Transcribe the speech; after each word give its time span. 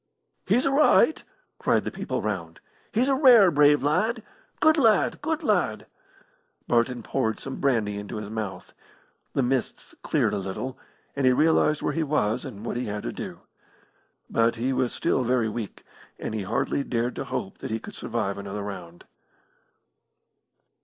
"He's 0.47 0.65
a' 0.65 0.71
right!" 0.71 1.23
cried 1.59 1.83
the 1.83 1.91
people 1.91 2.23
round. 2.23 2.59
"He's 2.91 3.07
a 3.07 3.13
rare 3.13 3.51
brave 3.51 3.83
lad. 3.83 4.23
Good 4.59 4.79
lad! 4.79 5.21
Good 5.21 5.43
lad!" 5.43 5.85
Barton 6.67 7.03
poured 7.03 7.39
some 7.39 7.57
brandy 7.57 7.99
into 7.99 8.15
his 8.15 8.31
mouth. 8.31 8.73
The 9.33 9.43
mists 9.43 9.93
cleared 10.01 10.33
a 10.33 10.39
little, 10.39 10.75
and 11.15 11.27
he 11.27 11.31
realised 11.31 11.83
where 11.83 11.93
he 11.93 12.01
was 12.01 12.45
and 12.45 12.65
what 12.65 12.77
he 12.77 12.87
had 12.87 13.03
to 13.03 13.11
do. 13.13 13.41
But 14.27 14.55
he 14.55 14.73
was 14.73 14.91
still 14.91 15.23
very 15.23 15.47
weak, 15.47 15.85
and 16.17 16.33
he 16.33 16.41
hardly 16.41 16.83
dared 16.83 17.15
to 17.17 17.25
hope 17.25 17.59
that 17.59 17.69
he 17.69 17.77
could 17.79 17.93
survive 17.93 18.39
another 18.39 18.63
round. 18.63 19.05